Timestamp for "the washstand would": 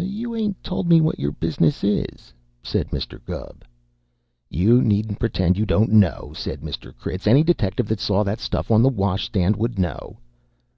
8.82-9.78